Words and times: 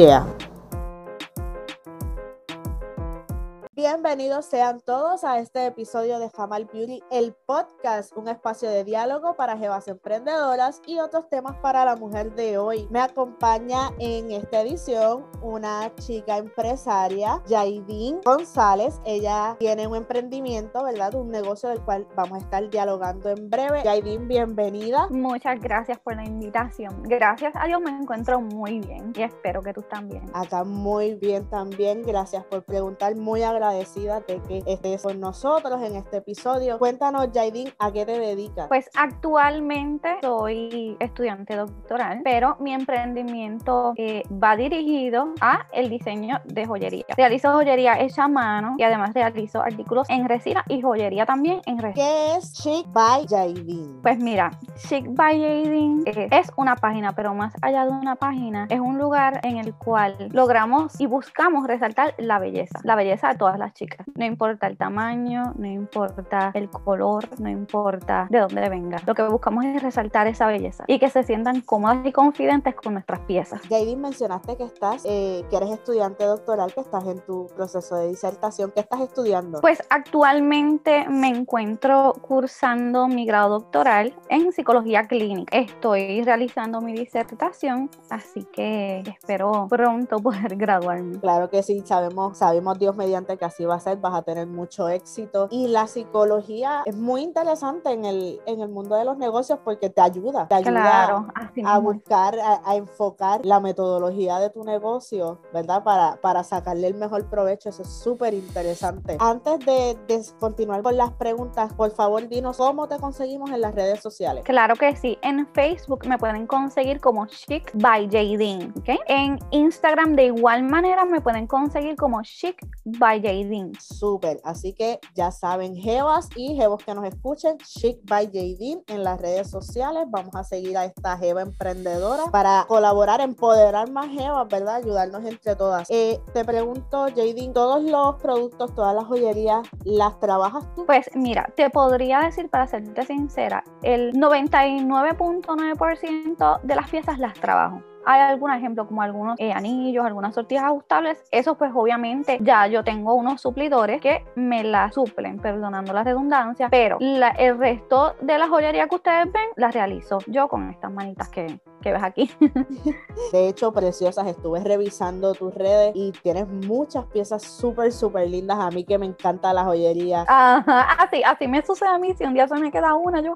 Bienvenidos 3.95 4.47
sean 4.47 4.81
todos 4.81 5.23
a 5.23 5.39
este 5.39 5.67
episodio 5.67 6.19
de 6.19 6.29
Jamal 6.29 6.65
Beauty, 6.65 7.01
el 7.13 7.33
podcast, 7.33 8.13
un 8.17 8.27
espacio 8.27 8.69
de 8.69 8.83
diálogo 8.83 9.37
para 9.37 9.57
jevas 9.57 9.87
emprendedoras 9.87 10.83
y 10.85 10.99
otros 10.99 11.29
temas 11.29 11.55
para 11.59 11.85
la 11.85 11.95
mujer 11.95 12.35
de 12.35 12.59
hoy. 12.59 12.89
Me 12.91 12.99
acompaña 12.99 13.93
en 14.01 14.33
esta 14.33 14.63
edición 14.63 15.25
una 15.43 15.95
chica 15.95 16.39
empresaria, 16.39 17.41
Jaidin 17.49 18.21
González. 18.25 19.01
Ella 19.05 19.55
tiene 19.61 19.87
un 19.87 19.95
emprendimiento, 19.95 20.83
¿verdad? 20.83 21.15
Un 21.15 21.29
negocio 21.29 21.69
del 21.69 21.81
cual 21.81 22.05
vamos 22.17 22.39
a 22.39 22.41
estar 22.41 22.69
dialogando 22.69 23.31
en 23.31 23.49
breve. 23.49 23.85
Jaidin, 23.85 24.27
bienvenida. 24.27 25.07
Muchas 25.11 25.61
gracias 25.61 26.01
por 26.01 26.17
la 26.17 26.25
invitación. 26.25 27.05
Gracias 27.05 27.55
a 27.55 27.67
Dios 27.67 27.81
me 27.81 27.91
encuentro 27.91 28.41
muy 28.41 28.81
bien 28.81 29.13
y 29.15 29.23
espero 29.23 29.63
que 29.63 29.73
tú 29.73 29.83
también. 29.83 30.25
Acá 30.35 30.65
muy 30.65 31.15
bien 31.15 31.49
también. 31.49 32.03
Gracias 32.03 32.45
por 32.47 32.65
preguntar. 32.65 33.15
Muy 33.15 33.45
agradecida 33.45 33.84
agradecida 33.85 34.21
de 34.21 34.41
que 34.43 34.63
estés 34.67 35.03
con 35.03 35.21
nosotros 35.21 35.83
en 35.83 35.97
este 35.97 36.19
episodio. 36.19 36.79
Cuéntanos, 36.79 37.29
Jaidin, 37.33 37.71
¿a 37.79 37.93
qué 37.93 38.07
te 38.07 38.19
dedicas? 38.19 38.69
Pues 38.69 38.89
actualmente 38.95 40.17
soy 40.23 40.97
estudiante 41.01 41.57
doctoral, 41.57 42.21
pero 42.25 42.57
mi 42.61 42.73
emprendimiento 42.73 43.93
eh, 43.97 44.23
va 44.31 44.57
dirigido 44.57 45.35
a 45.41 45.67
el 45.73 45.91
diseño 45.91 46.41
de 46.47 46.67
joyería. 46.67 47.05
Realizo 47.17 47.53
joyería 47.53 48.01
hecha 48.01 48.25
a 48.25 48.29
mano 48.29 48.77
y 48.79 48.83
además 48.83 49.13
realizo 49.15 49.61
artículos 49.61 50.09
en 50.09 50.29
resina 50.29 50.65
y 50.69 50.81
joyería 50.81 51.27
también 51.27 51.61
en 51.67 51.79
resina. 51.79 52.07
¿Qué 52.07 52.37
es 52.37 52.53
Chic 52.55 52.87
by 52.93 53.27
Jaidin? 53.29 54.01
Pues 54.03 54.19
mira, 54.19 54.51
Chic 54.77 55.07
by 55.15 55.39
Jaidin 55.39 56.03
eh, 56.07 56.29
es 56.31 56.51
una 56.57 56.77
página, 56.77 57.13
pero 57.13 57.35
más 57.35 57.53
allá 57.61 57.85
de 57.85 57.91
una 57.91 58.17
página, 58.17 58.67
es 58.71 58.81
un 58.81 58.99
lugar 58.99 59.41
en 59.43 59.59
el 59.59 59.75
cual 59.75 60.17
logramos 60.33 60.99
y 61.01 61.07
buscamos 61.07 61.67
resaltar 61.67 62.15
la 62.19 62.39
belleza, 62.39 62.81
la 62.83 62.97
belleza 62.97 63.29
de 63.29 63.37
todas 63.37 63.59
las 63.59 63.74
chicas. 63.75 64.07
No 64.15 64.25
importa 64.25 64.67
el 64.67 64.77
tamaño, 64.77 65.53
no 65.57 65.67
importa 65.67 66.53
el 66.55 66.71
color, 66.71 67.29
no 67.41 67.49
importa 67.49 68.27
de 68.31 68.39
dónde 68.39 68.69
venga. 68.69 68.99
Lo 69.07 69.15
que 69.15 69.23
buscamos 69.25 69.65
es 69.65 69.83
resaltar 69.83 70.27
esa 70.27 70.47
belleza 70.47 70.85
y 70.87 70.99
que 70.99 71.11
se 71.11 71.23
sientan 71.25 71.61
cómodas 71.61 71.99
y 72.05 72.13
confidentes 72.13 72.75
con 72.75 72.95
nuestras 72.95 73.21
piezas. 73.21 73.61
Jaidin, 73.69 74.01
mencionaste 74.01 74.57
que 74.57 74.65
estás, 74.65 75.03
eh, 75.05 75.45
que 75.51 75.57
eres 75.57 75.71
estudiante 75.71 76.25
doctoral, 76.25 76.73
que 76.73 76.81
estás 76.81 77.05
en 77.07 77.21
tu 77.21 77.49
proceso 77.55 77.97
de 77.97 78.09
disertación. 78.09 78.71
¿Qué 78.71 78.81
estás 78.81 79.01
estudiando? 79.01 79.61
Pues 79.61 79.83
actualmente 79.91 81.07
me 81.09 81.29
encuentro 81.29 82.15
cursando 82.23 83.09
mi 83.09 83.27
grado 83.27 83.61
doctoral 83.61 84.15
en 84.29 84.53
psicología 84.53 85.05
clínica. 85.05 85.57
Estoy 85.57 86.23
realizando 86.23 86.81
mi 86.81 86.93
disertación, 86.93 87.91
así 88.11 88.45
que 88.53 89.01
espero 89.01 89.67
pronto 89.69 90.19
poder 90.23 90.57
graduarme. 90.57 91.19
Claro 91.19 91.51
que 91.51 91.63
sí, 91.63 91.83
sabemos, 91.85 92.39
sabemos 92.39 92.79
Dios 92.79 92.97
mediante 92.97 93.37
que 93.37 93.45
así 93.45 93.64
va 93.67 93.77
a 93.77 93.81
ser, 93.81 93.99
vas 93.99 94.15
a 94.15 94.23
tener 94.23 94.47
mucho 94.47 94.89
éxito. 94.89 95.49
Y 95.51 95.69
la 95.69 95.87
psicología 95.87 96.83
es 96.85 96.97
muy 96.97 97.23
interesante 97.23 97.91
en 97.91 98.05
el, 98.05 98.41
en 98.47 98.61
el 98.61 98.69
mundo 98.69 98.97
de 98.97 99.05
los 99.05 99.17
negocios 99.19 99.59
porque 99.65 99.91
te 99.91 100.01
ayuda, 100.01 100.49
te 100.49 100.55
ayuda 100.55 101.27
a 101.65 101.79
buscar, 101.79 102.39
a, 102.39 102.75
enfocar 102.77 103.41
la 103.45 103.61
metodología 103.61 104.39
de 104.39 104.51
tu 104.51 104.65
negocio, 104.65 105.41
¿verdad? 105.53 105.85
Para, 105.85 106.17
para 106.21 106.43
sacarle 106.43 106.89
el 106.89 106.95
mejor 106.95 107.29
provecho, 107.29 107.69
eso 107.69 107.83
es 107.83 107.89
súper 107.89 108.35
interesante. 108.35 109.17
Antes 109.21 109.61
de, 109.61 109.97
de 110.09 110.25
continuar 110.41 110.83
con 110.83 110.97
las 110.97 111.13
preguntas, 111.13 111.73
por 111.75 111.91
favor, 111.91 112.29
dinos 112.29 112.57
cómo 112.57 112.89
te 112.89 112.97
conseguimos 112.99 113.51
en 113.51 113.61
las 113.61 113.75
redes 113.75 114.01
sociales. 114.01 114.45
Claro 114.45 114.75
que 114.77 114.97
sí, 114.97 115.19
en 115.23 115.47
Facebook 115.49 116.07
me 116.07 116.19
pueden 116.19 116.47
conseguir 116.47 117.01
como 117.01 117.27
Chic 117.27 117.71
by 117.75 118.09
Jadine, 118.11 118.73
¿ok? 118.79 119.01
En 119.07 119.39
Instagram 119.51 120.17
de 120.17 120.27
igual 120.27 120.63
manera 120.63 121.05
me 121.05 121.21
pueden 121.21 121.47
conseguir 121.47 121.97
como 121.97 122.23
Chic 122.23 122.57
by 122.85 123.23
Jadine 123.45 123.73
Súper, 123.81 124.41
así 124.45 124.73
que 124.73 125.01
ya 125.15 125.31
saben, 125.31 125.77
Jevas 125.77 126.29
y 126.37 126.57
Jevos 126.57 126.83
que 126.85 126.95
nos 126.95 127.05
escuchen, 127.05 127.59
Chic 127.59 127.99
by 128.05 128.27
Jadine 128.27 128.83
en 128.89 129.05
las 129.05 129.21
redes 129.21 129.51
sociales. 129.51 130.05
Vamos 130.09 130.35
a 130.35 130.43
seguir 130.45 130.77
a 130.77 130.85
esta 130.85 131.17
Jeva 131.17 131.43
emprendedora 131.43 132.25
para 132.31 132.65
colaborar, 132.67 133.21
empoderar 133.21 133.91
más 133.91 134.09
Jevas, 134.09 134.49
¿verdad? 134.49 134.77
Ayudarnos 134.77 135.25
entre 135.25 135.57
todas. 135.57 135.91
Eh, 135.91 136.21
te 136.33 136.45
pregunto, 136.45 137.07
Jadine, 137.15 137.53
¿todos 137.53 137.83
los 137.85 138.17
productos, 138.17 138.75
todas 138.75 138.95
las 138.95 139.05
joyerías, 139.05 139.69
las 139.85 140.19
trabajas 140.19 140.65
tú? 140.75 140.87
Pues 140.87 141.11
mira, 141.15 141.53
te 141.57 141.69
podría 141.71 142.21
decir, 142.21 142.49
para 142.49 142.67
serte 142.67 143.05
sincera, 143.05 143.63
el 143.83 144.15
99.9% 144.15 146.61
de 146.63 146.75
las 146.75 146.91
piezas 146.91 147.19
las 147.19 147.35
trabajo 147.35 147.83
hay 148.07 148.21
algún 148.21 148.53
ejemplo 148.53 148.87
como 148.87 149.03
algunos 149.03 149.39
eh, 149.39 149.53
anillos, 149.53 150.05
algunas 150.05 150.35
sortijas 150.35 150.65
ajustables, 150.65 151.23
eso 151.31 151.57
pues 151.57 151.73
obviamente 151.75 152.39
ya 152.41 152.67
yo 152.67 152.85
tengo 152.85 153.15
unos 153.15 153.41
suplidores 153.41 154.01
que 154.01 154.25
me 154.35 154.65
la 154.65 154.91
suplen, 154.93 155.39
perdonando 155.39 155.93
la 155.93 156.05
redundancia, 156.05 156.69
pero 156.71 156.99
el 157.01 157.59
resto 157.59 158.15
de 158.21 158.39
la 158.39 158.49
joyería 158.49 158.89
que 158.89 158.97
ustedes 158.97 159.33
ven 159.33 159.49
la 159.57 159.71
realizo 159.71 160.19
yo 160.27 160.49
con 160.49 160.71
estas 160.71 160.93
manitas 160.93 161.29
que, 161.29 161.59
que 161.81 161.93
ves 161.93 162.03
aquí. 162.03 162.31
De 163.33 163.49
hecho, 163.49 163.73
preciosas, 163.73 164.27
estuve 164.27 164.61
revisando 164.61 165.35
tus 165.35 165.55
redes 165.55 165.93
y 165.95 166.13
tienes 166.13 166.49
muchas 166.49 167.05
piezas 167.07 167.43
súper, 167.43 167.93
súper 167.93 168.29
lindas. 168.29 168.59
A 168.59 168.71
mí 168.71 168.85
que 168.85 168.99
me 168.99 169.07
encanta 169.07 169.53
la 169.53 169.65
joyería. 169.65 170.25
Ajá, 170.29 170.95
así, 170.99 171.23
así 171.23 171.49
me 171.49 171.65
sucede 171.65 171.89
a 171.89 171.99
mí. 171.99 172.15
Si 172.15 172.25
un 172.25 172.35
día 172.35 172.49
se 172.49 172.55
me 172.57 172.71
queda 172.71 172.95
una, 172.95 173.21
yo, 173.21 173.35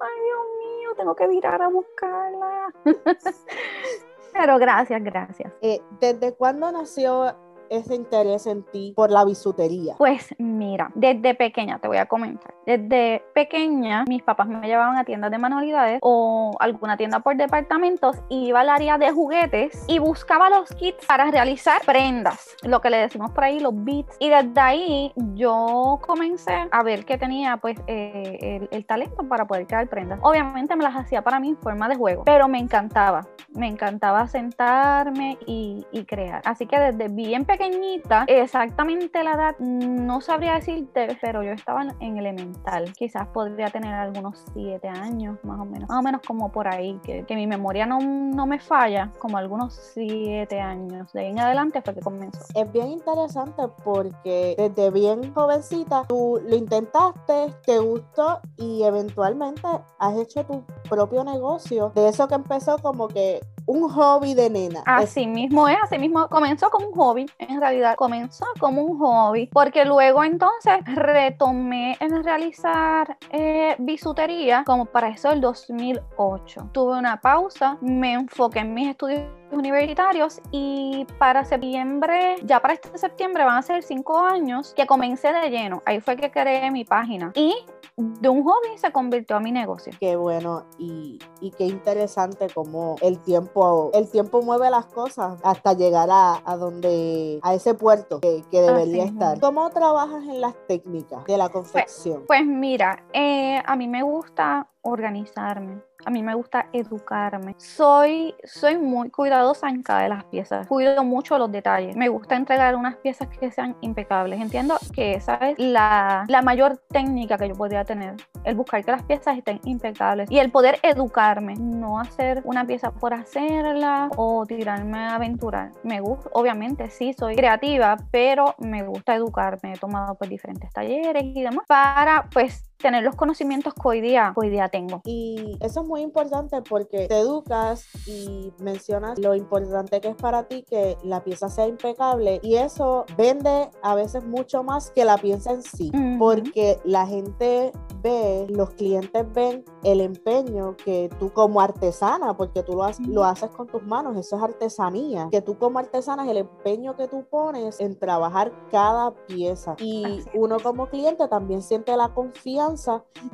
ay 0.00 0.22
Dios 0.24 0.40
mío, 0.58 0.90
tengo 0.96 1.14
que 1.14 1.28
virar 1.28 1.60
a 1.60 1.68
buscarla. 1.68 2.74
Pero 4.32 4.58
gracias, 4.58 5.02
gracias. 5.02 5.52
Eh, 5.60 5.80
¿Desde 6.00 6.34
cuándo 6.34 6.70
nació 6.70 7.34
ese 7.70 7.94
interés 7.94 8.46
en 8.46 8.62
ti 8.62 8.92
por 8.96 9.10
la 9.10 9.24
bisutería? 9.24 9.94
Pues 9.98 10.34
mira, 10.38 10.90
desde 10.94 11.34
pequeña 11.34 11.78
te 11.78 11.88
voy 11.88 11.98
a 11.98 12.06
comentar. 12.06 12.54
Desde 12.66 13.22
pequeña 13.34 14.04
mis 14.08 14.22
papás 14.22 14.48
me 14.48 14.66
llevaban 14.66 14.96
a 14.96 15.04
tiendas 15.04 15.30
de 15.30 15.38
manualidades 15.38 15.98
o 16.02 16.56
alguna 16.60 16.96
tienda 16.96 17.20
por 17.20 17.36
departamentos 17.36 18.16
iba 18.28 18.60
al 18.60 18.68
área 18.68 18.98
de 18.98 19.10
juguetes 19.10 19.84
y 19.86 19.98
buscaba 19.98 20.50
los 20.50 20.70
kits 20.70 21.04
para 21.06 21.30
realizar 21.30 21.80
prendas, 21.84 22.56
lo 22.62 22.80
que 22.80 22.90
le 22.90 22.98
decimos 22.98 23.30
por 23.32 23.44
ahí, 23.44 23.60
los 23.60 23.72
beats. 23.74 24.16
Y 24.18 24.30
desde 24.30 24.60
ahí 24.60 25.12
yo 25.34 25.98
comencé 26.06 26.68
a 26.70 26.82
ver 26.82 27.04
que 27.04 27.18
tenía 27.18 27.56
pues 27.58 27.78
eh, 27.86 28.68
el, 28.70 28.84
talento 28.86 29.28
para 29.28 29.46
poder 29.46 29.66
crear 29.66 29.86
prendas. 29.88 30.18
Obviamente 30.22 30.74
me 30.74 30.84
las 30.84 30.96
hacía 30.96 31.22
para 31.22 31.38
mí 31.40 31.50
en 31.50 31.58
forma 31.58 31.88
de 31.88 31.96
juego, 31.96 32.24
pero 32.24 32.48
me 32.48 32.58
encantaba, 32.58 33.26
me 33.50 33.66
encantaba 33.66 34.26
sentarme 34.28 35.36
y, 35.46 35.84
y 35.92 36.04
crear. 36.04 36.40
Así 36.44 36.66
que 36.66 36.78
desde 36.78 37.08
bien 37.08 37.44
pequeña 37.44 37.57
pequeñita, 37.58 38.24
exactamente 38.28 39.22
la 39.24 39.32
edad 39.32 39.58
no 39.58 40.20
sabría 40.20 40.54
decirte, 40.54 41.18
pero 41.20 41.42
yo 41.42 41.50
estaba 41.50 41.82
en 42.00 42.16
elemental. 42.16 42.92
Quizás 42.92 43.26
podría 43.28 43.68
tener 43.68 43.92
algunos 43.94 44.44
siete 44.52 44.88
años, 44.88 45.38
más 45.42 45.60
o 45.60 45.64
menos. 45.64 45.88
Más 45.88 45.98
o 45.98 46.02
menos 46.02 46.20
como 46.26 46.50
por 46.52 46.68
ahí, 46.68 46.98
que, 47.02 47.24
mi 47.30 47.46
memoria 47.46 47.86
no, 47.86 47.98
no, 48.00 48.46
me 48.46 48.58
falla, 48.58 49.12
como 49.18 49.38
algunos 49.38 49.74
siete 49.74 50.60
años. 50.60 51.12
De 51.12 51.20
ahí 51.20 51.26
en 51.30 51.40
adelante 51.40 51.82
fue 51.82 51.94
que 51.94 52.00
comenzó. 52.00 52.44
Es 52.54 52.72
bien 52.72 52.88
interesante 52.88 53.62
porque 53.84 54.54
desde 54.56 54.90
bien 54.90 55.32
jovencita 55.34 56.04
tú 56.08 56.40
lo 56.44 56.54
intentaste, 56.54 57.52
te 57.64 57.78
gustó 57.78 58.40
y 58.56 58.82
eventualmente 58.82 59.66
has 59.98 60.16
hecho 60.16 60.44
tu 60.44 60.64
propio 60.88 61.24
negocio. 61.24 61.92
De 61.94 62.08
eso 62.08 62.28
que 62.28 62.34
empezó 62.34 62.78
como 62.78 63.08
que 63.08 63.40
un 63.68 63.88
hobby 63.88 64.34
de 64.34 64.50
nena. 64.50 64.82
Así 64.86 65.26
mismo 65.26 65.68
es, 65.68 65.76
así 65.82 65.98
mismo 65.98 66.28
comenzó 66.28 66.70
como 66.70 66.88
un 66.88 66.94
hobby, 66.94 67.26
en 67.38 67.60
realidad 67.60 67.94
comenzó 67.96 68.46
como 68.58 68.82
un 68.82 68.98
hobby, 68.98 69.48
porque 69.52 69.84
luego 69.84 70.24
entonces 70.24 70.78
retomé 70.86 71.96
en 72.00 72.24
realizar 72.24 73.16
eh, 73.30 73.76
bisutería 73.78 74.64
como 74.64 74.86
para 74.86 75.10
eso 75.10 75.30
el 75.30 75.40
2008. 75.40 76.70
Tuve 76.72 76.98
una 76.98 77.20
pausa, 77.20 77.76
me 77.82 78.14
enfoqué 78.14 78.60
en 78.60 78.72
mis 78.72 78.88
estudios 78.88 79.22
universitarios 79.50 80.40
y 80.50 81.06
para 81.18 81.44
septiembre, 81.44 82.36
ya 82.44 82.60
para 82.60 82.74
este 82.74 82.96
septiembre 82.98 83.44
van 83.44 83.56
a 83.56 83.62
ser 83.62 83.82
cinco 83.82 84.18
años 84.18 84.74
que 84.74 84.86
comencé 84.86 85.32
de 85.32 85.50
lleno. 85.50 85.82
Ahí 85.86 86.00
fue 86.00 86.16
que 86.16 86.30
creé 86.30 86.70
mi 86.70 86.84
página 86.84 87.32
y 87.34 87.54
de 87.96 88.28
un 88.28 88.44
hobby 88.44 88.76
se 88.76 88.92
convirtió 88.92 89.36
a 89.36 89.40
mi 89.40 89.52
negocio. 89.52 89.92
Qué 89.98 90.16
bueno 90.16 90.66
y, 90.78 91.18
y 91.40 91.50
qué 91.50 91.64
interesante 91.64 92.48
como 92.54 92.96
el 93.00 93.18
tiempo 93.18 93.57
tiempo, 93.58 93.90
el 93.94 94.08
tiempo 94.10 94.42
mueve 94.42 94.70
las 94.70 94.86
cosas 94.86 95.40
hasta 95.42 95.72
llegar 95.72 96.08
a, 96.10 96.42
a 96.44 96.56
donde, 96.56 97.40
a 97.42 97.54
ese 97.54 97.74
puerto 97.74 98.20
que, 98.20 98.44
que 98.50 98.60
debería 98.60 99.04
estar. 99.04 99.40
¿Cómo 99.40 99.68
trabajas 99.70 100.22
en 100.24 100.40
las 100.40 100.54
técnicas 100.66 101.24
de 101.24 101.36
la 101.36 101.48
pues, 101.48 101.52
confección? 101.52 102.24
Pues, 102.26 102.44
mira, 102.46 103.04
eh, 103.12 103.60
a 103.64 103.76
mí 103.76 103.88
me 103.88 104.02
gusta 104.02 104.68
organizarme. 104.82 105.82
A 106.04 106.10
mí 106.10 106.22
me 106.22 106.34
gusta 106.34 106.66
educarme. 106.72 107.54
Soy, 107.58 108.34
soy 108.44 108.78
muy 108.78 109.10
cuidadosa 109.10 109.68
en 109.68 109.82
cada 109.82 110.02
de 110.02 110.08
las 110.08 110.24
piezas. 110.24 110.66
Cuido 110.68 111.02
mucho 111.02 111.36
los 111.38 111.50
detalles. 111.50 111.96
Me 111.96 112.08
gusta 112.08 112.36
entregar 112.36 112.76
unas 112.76 112.96
piezas 112.96 113.28
que 113.28 113.50
sean 113.50 113.76
impecables. 113.80 114.40
Entiendo 114.40 114.78
que 114.94 115.14
esa 115.14 115.34
es 115.34 115.58
la, 115.58 116.24
la 116.28 116.40
mayor 116.42 116.78
técnica 116.88 117.36
que 117.36 117.48
yo 117.48 117.54
podría 117.54 117.84
tener. 117.84 118.14
El 118.44 118.54
buscar 118.54 118.84
que 118.84 118.92
las 118.92 119.02
piezas 119.02 119.36
estén 119.36 119.60
impecables. 119.64 120.30
Y 120.30 120.38
el 120.38 120.52
poder 120.52 120.78
educarme. 120.82 121.56
No 121.56 121.98
hacer 121.98 122.42
una 122.44 122.64
pieza 122.64 122.92
por 122.92 123.12
hacerla 123.12 124.08
o 124.16 124.46
tirarme 124.46 124.98
a 124.98 125.16
aventurar. 125.16 125.72
Me 125.82 126.00
gusta, 126.00 126.30
obviamente 126.32 126.90
sí, 126.90 127.12
soy 127.12 127.34
creativa, 127.34 127.96
pero 128.12 128.54
me 128.58 128.84
gusta 128.84 129.16
educarme. 129.16 129.72
He 129.72 129.78
tomado 129.78 130.14
pues 130.14 130.30
diferentes 130.30 130.70
talleres 130.70 131.24
y 131.24 131.42
demás 131.42 131.64
para 131.66 132.28
pues 132.32 132.67
tener 132.78 133.02
los 133.02 133.16
conocimientos 133.16 133.74
que 133.74 133.80
hoy 133.84 134.00
día, 134.00 134.32
hoy 134.36 134.50
día 134.50 134.68
tengo. 134.68 135.02
Y 135.04 135.56
eso 135.60 135.82
es 135.82 135.86
muy 135.86 136.00
importante 136.02 136.62
porque 136.62 137.08
te 137.08 137.18
educas 137.18 137.86
y 138.06 138.52
mencionas 138.60 139.18
lo 139.18 139.34
importante 139.34 140.00
que 140.00 140.08
es 140.08 140.16
para 140.16 140.44
ti 140.44 140.62
que 140.62 140.96
la 141.02 141.22
pieza 141.24 141.48
sea 141.48 141.66
impecable 141.66 142.40
y 142.42 142.56
eso 142.56 143.04
vende 143.16 143.70
a 143.82 143.94
veces 143.94 144.24
mucho 144.24 144.62
más 144.62 144.90
que 144.92 145.04
la 145.04 145.18
pieza 145.18 145.52
en 145.52 145.62
sí, 145.62 145.90
porque 146.18 146.78
la 146.84 147.06
gente 147.06 147.72
ve, 148.00 148.46
los 148.48 148.70
clientes 148.70 149.26
ven 149.32 149.64
el 149.82 150.00
empeño 150.00 150.76
que 150.76 151.10
tú 151.18 151.32
como 151.32 151.60
artesana, 151.60 152.36
porque 152.36 152.62
tú 152.62 152.74
lo, 152.74 152.86
lo 153.08 153.24
haces 153.24 153.50
con 153.50 153.66
tus 153.66 153.82
manos, 153.82 154.16
eso 154.16 154.36
es 154.36 154.42
artesanía, 154.42 155.28
que 155.30 155.42
tú 155.42 155.58
como 155.58 155.78
artesana 155.78 156.24
es 156.24 156.30
el 156.30 156.38
empeño 156.38 156.96
que 156.96 157.08
tú 157.08 157.24
pones 157.28 157.80
en 157.80 157.98
trabajar 157.98 158.52
cada 158.70 159.14
pieza. 159.26 159.74
Y 159.78 160.22
uno 160.34 160.58
como 160.62 160.88
cliente 160.88 161.26
también 161.28 161.62
siente 161.62 161.96
la 161.96 162.14
confianza 162.14 162.67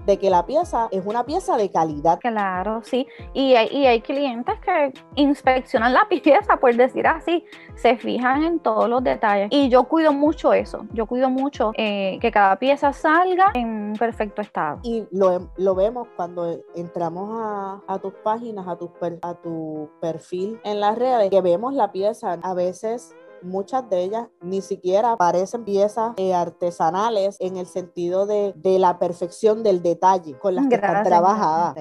de 0.07 0.19
que 0.19 0.31
la 0.31 0.47
pieza 0.47 0.89
es 0.91 1.05
una 1.05 1.25
pieza 1.25 1.57
de 1.57 1.71
calidad. 1.71 2.19
Claro, 2.21 2.83
sí. 2.83 3.07
Y 3.33 3.55
hay, 3.55 3.69
y 3.71 3.87
hay 3.87 4.01
clientes 4.01 4.55
que 4.61 4.93
inspeccionan 5.15 5.93
la 5.93 6.07
pieza, 6.09 6.57
por 6.59 6.75
decir 6.75 7.07
así, 7.07 7.45
se 7.75 7.97
fijan 7.97 8.45
en 8.45 8.59
todos 8.61 8.89
los 8.89 9.03
detalles. 9.03 9.49
Y 9.51 9.69
yo 9.69 9.85
cuido 9.85 10.13
mucho 10.13 10.53
eso. 10.53 10.87
Yo 10.93 11.07
cuido 11.07 11.31
mucho 11.31 11.73
eh, 11.77 12.19
que 12.21 12.31
cada 12.31 12.57
pieza 12.57 12.93
salga 12.93 13.51
en 13.55 13.95
perfecto 13.99 14.43
estado. 14.43 14.81
Y 14.83 15.07
lo, 15.11 15.51
lo 15.57 15.75
vemos 15.75 16.09
cuando 16.17 16.61
entramos 16.75 17.31
a, 17.43 17.83
a 17.87 17.99
tus 17.99 18.15
páginas, 18.15 18.67
a 18.69 18.77
tu, 18.77 18.91
a 19.23 19.35
tu 19.35 19.91
perfil 20.01 20.61
en 20.65 20.81
las 20.81 20.97
redes, 20.99 21.31
que 21.31 21.41
vemos 21.41 21.75
la 21.75 21.93
pieza 21.93 22.39
a 22.43 22.55
veces 22.55 23.15
muchas 23.45 23.89
de 23.89 24.03
ellas 24.03 24.29
ni 24.41 24.61
siquiera 24.61 25.17
parecen 25.17 25.65
piezas 25.65 26.13
eh, 26.17 26.35
artesanales 26.35 27.37
en 27.41 27.57
el 27.57 27.67
sentido 27.67 28.27
de, 28.27 28.55
la 28.79 28.99
perfección 28.99 29.63
del 29.63 29.83
detalle 29.83 30.37
con 30.39 30.55
las 30.55 30.67
que 30.67 30.75
están 30.75 31.05
trabajadas. 31.05 31.77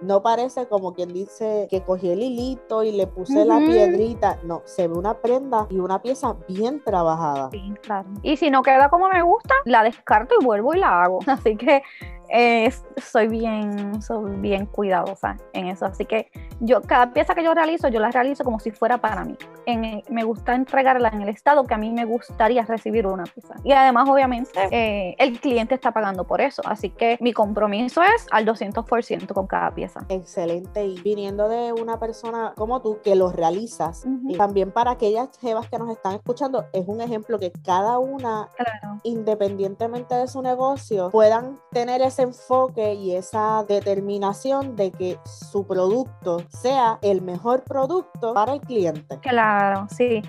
No 0.00 0.22
parece 0.22 0.66
como 0.68 0.92
quien 0.92 1.12
dice 1.12 1.66
que 1.70 1.82
cogí 1.82 2.10
el 2.10 2.22
hilito 2.22 2.82
y 2.82 2.92
le 2.92 3.06
puse 3.06 3.44
la 3.44 3.58
piedrita. 3.58 4.38
No, 4.44 4.62
se 4.64 4.86
ve 4.86 4.94
una 4.94 5.20
prenda 5.20 5.66
y 5.70 5.78
una 5.78 6.00
pieza 6.00 6.36
bien 6.48 6.82
trabajada. 6.84 7.50
Sí, 7.50 7.72
claro. 7.82 8.08
Y 8.22 8.36
si 8.36 8.50
no 8.50 8.62
queda 8.62 8.88
como 8.88 9.08
me 9.08 9.22
gusta, 9.22 9.54
la 9.64 9.82
descarto 9.82 10.36
y 10.40 10.44
vuelvo 10.44 10.74
y 10.74 10.78
la 10.78 11.02
hago. 11.02 11.18
Así 11.26 11.56
que 11.56 11.82
soy 13.02 13.28
bien, 13.28 14.00
soy 14.02 14.36
bien 14.36 14.66
cuidadosa 14.66 15.36
en 15.52 15.66
eso. 15.66 15.86
Así 15.86 16.04
que 16.04 16.30
yo, 16.60 16.82
cada 16.82 17.12
pieza 17.12 17.34
que 17.34 17.44
yo 17.44 17.54
realizo, 17.54 17.88
yo 17.88 18.00
la 18.00 18.10
realizo 18.10 18.44
como 18.44 18.58
si 18.60 18.70
fuera 18.70 18.98
para 18.98 19.24
mí. 19.24 19.36
En, 19.66 20.02
me 20.08 20.24
gusta 20.24 20.54
entregarla 20.54 21.08
en 21.08 21.22
el 21.22 21.28
estado 21.28 21.64
que 21.64 21.74
a 21.74 21.78
mí 21.78 21.90
me 21.90 22.04
gustaría 22.04 22.64
recibir 22.64 23.06
una 23.06 23.24
pieza. 23.24 23.54
Y 23.64 23.72
además, 23.72 24.08
obviamente, 24.08 24.50
eh, 24.70 25.14
el 25.18 25.40
cliente 25.40 25.74
está 25.74 25.92
pagando 25.92 26.24
por 26.24 26.40
eso. 26.40 26.62
Así 26.64 26.90
que 26.90 27.18
mi 27.20 27.32
compromiso 27.32 28.02
es 28.02 28.26
al 28.30 28.46
200% 28.46 29.32
con 29.32 29.46
cada 29.46 29.70
pieza. 29.72 30.00
Excelente. 30.08 30.84
Y 30.84 31.00
viniendo 31.00 31.48
de 31.48 31.72
una 31.72 31.98
persona 31.98 32.54
como 32.56 32.80
tú 32.80 32.98
que 33.02 33.14
lo 33.16 33.30
realizas, 33.30 34.06
y 34.28 34.36
también 34.36 34.70
para 34.72 34.92
aquellas 34.92 35.36
jevas 35.38 35.68
que 35.68 35.78
nos 35.78 35.90
están 35.90 36.14
escuchando, 36.14 36.66
es 36.72 36.86
un 36.86 37.00
ejemplo 37.00 37.38
que 37.38 37.52
cada 37.64 37.98
una, 37.98 38.50
independientemente 39.02 40.14
de 40.14 40.28
su 40.28 40.42
negocio, 40.42 41.10
puedan 41.10 41.58
tener 41.72 42.02
ese 42.02 42.15
enfoque 42.22 42.94
y 42.94 43.14
esa 43.14 43.64
determinación 43.68 44.76
de 44.76 44.90
que 44.90 45.18
su 45.24 45.66
producto 45.66 46.42
sea 46.48 46.98
el 47.02 47.22
mejor 47.22 47.62
producto 47.62 48.34
para 48.34 48.54
el 48.54 48.60
cliente. 48.60 49.18
Claro, 49.20 49.86
sí. 49.90 50.22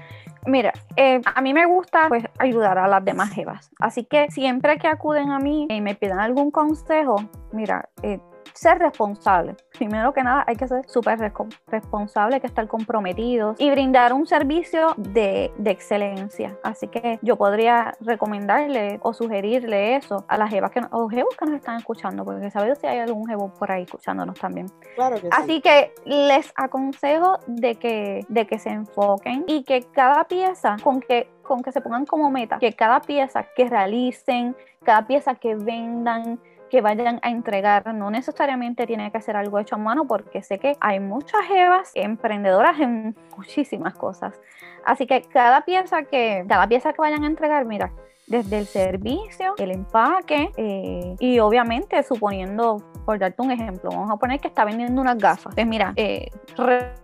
Mira, 0.45 0.71
eh, 0.95 1.19
a 1.35 1.41
mí 1.41 1.53
me 1.53 1.65
gusta 1.65 2.07
pues 2.07 2.23
ayudar 2.39 2.77
a 2.77 2.87
las 2.87 3.03
demás 3.03 3.31
jevas. 3.31 3.69
Así 3.79 4.05
que 4.05 4.31
siempre 4.31 4.77
que 4.77 4.87
acuden 4.87 5.31
a 5.31 5.39
mí 5.39 5.67
y 5.69 5.81
me 5.81 5.95
pidan 5.95 6.19
algún 6.19 6.51
consejo, 6.51 7.17
mira, 7.51 7.89
eh, 8.01 8.19
ser 8.57 8.79
responsable. 8.79 9.55
Primero 9.77 10.13
que 10.13 10.23
nada, 10.23 10.43
hay 10.47 10.55
que 10.55 10.67
ser 10.67 10.87
súper 10.89 11.19
responsable, 11.67 12.35
hay 12.35 12.41
que 12.41 12.47
estar 12.47 12.67
comprometidos 12.67 13.55
y 13.59 13.69
brindar 13.69 14.13
un 14.13 14.25
servicio 14.25 14.93
de, 14.97 15.51
excelencia. 15.65 16.57
Así 16.63 16.87
que 16.87 17.19
yo 17.21 17.35
podría 17.35 17.93
recomendarle 17.99 18.99
o 19.03 19.13
sugerirle 19.13 19.95
eso 19.95 20.25
a 20.27 20.37
las 20.37 20.49
jevas 20.49 20.71
que, 20.71 20.81
o 20.91 21.07
jevos 21.07 21.35
que 21.37 21.45
nos 21.45 21.55
están 21.55 21.77
escuchando, 21.77 22.25
porque 22.25 22.49
sabes 22.49 22.79
si 22.79 22.87
hay 22.87 22.99
algún 22.99 23.27
jevo 23.27 23.53
por 23.53 23.71
ahí 23.71 23.83
escuchándonos 23.83 24.39
también. 24.39 24.67
Claro 24.95 25.21
que 25.21 25.29
Así 25.31 25.61
que 25.61 25.93
les 26.05 26.51
aconsejo 26.55 27.37
de 27.45 27.75
que, 27.75 28.25
de 28.27 28.47
que 28.47 28.57
se 28.57 28.69
enfoquen 28.69 29.43
y 29.45 29.63
que 29.63 29.83
cada 29.83 30.23
pieza, 30.23 30.77
con 30.83 30.99
que 30.99 31.29
con 31.43 31.63
que 31.63 31.71
se 31.71 31.79
pongan 31.79 32.05
como 32.05 32.29
meta, 32.29 32.59
que 32.59 32.73
cada 32.73 32.99
pieza 32.99 33.45
que 33.55 33.69
realicen, 33.69 34.55
cada 34.83 35.07
pieza 35.07 35.35
que 35.35 35.55
vendan, 35.55 36.39
que 36.69 36.81
vayan 36.81 37.19
a 37.21 37.29
entregar. 37.29 37.93
No 37.93 38.09
necesariamente 38.09 38.85
tiene 38.87 39.11
que 39.11 39.21
ser 39.21 39.35
algo 39.35 39.59
hecho 39.59 39.75
a 39.75 39.77
mano 39.77 40.05
porque 40.07 40.41
sé 40.43 40.59
que 40.59 40.77
hay 40.79 40.99
muchas 40.99 41.41
jevas 41.45 41.91
emprendedoras 41.93 42.79
en 42.79 43.15
muchísimas 43.35 43.93
cosas. 43.93 44.39
Así 44.85 45.05
que 45.07 45.21
cada 45.21 45.61
pieza 45.61 46.03
que, 46.03 46.45
cada 46.47 46.67
pieza 46.67 46.93
que 46.93 47.01
vayan 47.01 47.23
a 47.23 47.27
entregar, 47.27 47.65
mira, 47.65 47.91
desde 48.27 48.59
el 48.59 48.67
servicio, 48.67 49.55
el 49.57 49.71
empaque 49.71 50.51
eh, 50.57 51.15
y 51.19 51.39
obviamente 51.39 52.03
suponiendo, 52.03 52.83
por 53.05 53.17
darte 53.17 53.41
un 53.41 53.51
ejemplo, 53.51 53.89
vamos 53.89 54.11
a 54.11 54.17
poner 54.17 54.39
que 54.39 54.49
está 54.49 54.65
vendiendo 54.65 55.01
unas 55.01 55.17
gafas. 55.17 55.55
Pues 55.55 55.65
mira, 55.65 55.93
eh, 55.95 56.29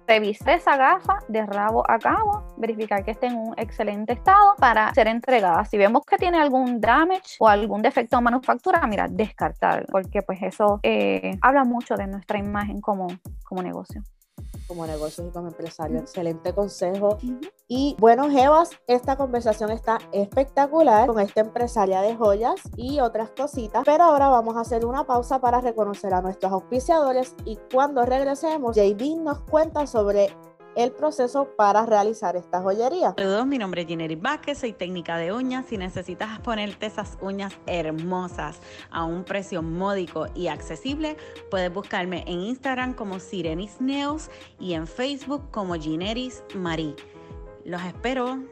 revisar 0.05 0.55
esa 0.55 0.75
gafa 0.75 1.19
de 1.29 1.45
rabo 1.45 1.89
a 1.89 1.97
cabo, 1.97 2.43
verificar 2.57 3.03
que 3.05 3.11
esté 3.11 3.27
en 3.27 3.37
un 3.37 3.53
excelente 3.57 4.13
estado 4.13 4.55
para 4.59 4.93
ser 4.93 5.07
entregada. 5.07 5.63
Si 5.65 5.77
vemos 5.77 6.05
que 6.05 6.17
tiene 6.17 6.39
algún 6.39 6.81
damage 6.81 7.37
o 7.39 7.47
algún 7.47 7.81
defecto 7.81 8.17
de 8.17 8.23
manufactura, 8.23 8.85
mira, 8.85 9.07
descartarlo, 9.09 9.87
porque 9.89 10.21
pues 10.21 10.41
eso 10.43 10.81
eh, 10.83 11.37
habla 11.41 11.63
mucho 11.63 11.95
de 11.95 12.07
nuestra 12.07 12.37
imagen 12.37 12.81
como, 12.81 13.07
como 13.45 13.63
negocio 13.63 14.03
como 14.73 14.87
negocios 14.87 15.27
y 15.27 15.31
como 15.31 15.47
empresario. 15.47 15.99
Excelente 15.99 16.53
consejo. 16.53 17.17
Y 17.67 17.95
bueno, 17.99 18.29
Jevas, 18.29 18.71
esta 18.87 19.15
conversación 19.15 19.71
está 19.71 19.99
espectacular 20.11 21.07
con 21.07 21.19
esta 21.19 21.41
empresaria 21.41 22.01
de 22.01 22.15
joyas 22.15 22.55
y 22.75 22.99
otras 22.99 23.29
cositas. 23.29 23.83
Pero 23.85 24.03
ahora 24.03 24.29
vamos 24.29 24.57
a 24.57 24.61
hacer 24.61 24.85
una 24.85 25.05
pausa 25.05 25.39
para 25.39 25.61
reconocer 25.61 26.13
a 26.13 26.21
nuestros 26.21 26.51
auspiciadores 26.51 27.35
y 27.45 27.57
cuando 27.71 28.05
regresemos, 28.05 28.75
JB 28.75 29.17
nos 29.17 29.39
cuenta 29.41 29.85
sobre 29.85 30.35
el 30.75 30.91
proceso 30.91 31.49
para 31.55 31.85
realizar 31.85 32.35
esta 32.35 32.61
joyería. 32.61 33.13
Saludos, 33.17 33.45
mi 33.45 33.57
nombre 33.57 33.81
es 33.81 33.87
Ginery 33.87 34.15
Vázquez, 34.15 34.59
soy 34.59 34.73
técnica 34.73 35.17
de 35.17 35.33
uñas. 35.33 35.65
Si 35.67 35.77
necesitas 35.77 36.39
ponerte 36.39 36.85
esas 36.85 37.17
uñas 37.21 37.53
hermosas 37.65 38.59
a 38.91 39.03
un 39.05 39.23
precio 39.23 39.61
módico 39.61 40.27
y 40.35 40.47
accesible, 40.47 41.17
puedes 41.49 41.73
buscarme 41.73 42.23
en 42.27 42.41
Instagram 42.41 42.93
como 42.93 43.19
Sirenis 43.19 43.79
Neos 43.79 44.29
y 44.59 44.73
en 44.73 44.87
Facebook 44.87 45.49
como 45.51 45.75
Gineris 45.75 46.43
Marie. 46.55 46.95
Los 47.65 47.81
espero. 47.83 48.43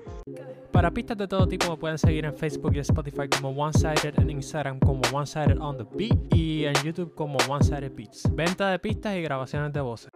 Para 0.71 0.89
pistas 0.89 1.17
de 1.17 1.27
todo 1.27 1.45
tipo 1.45 1.69
me 1.69 1.75
pueden 1.75 1.97
seguir 1.97 2.23
en 2.23 2.33
Facebook 2.33 2.73
y 2.75 2.79
Spotify 2.79 3.27
como 3.27 3.49
One 3.49 3.73
Sided, 3.73 4.17
en 4.19 4.29
Instagram 4.29 4.79
como 4.79 5.01
One 5.11 5.27
Sided 5.27 5.59
on 5.59 5.77
the 5.77 5.85
Beat 5.95 6.33
y 6.33 6.63
en 6.65 6.73
YouTube 6.75 7.13
como 7.13 7.37
One 7.49 7.63
Sided 7.63 7.91
Beats. 7.93 8.33
Venta 8.33 8.69
de 8.69 8.79
pistas 8.79 9.15
y 9.17 9.21
grabaciones 9.21 9.73
de 9.73 9.81
voces. 9.81 10.10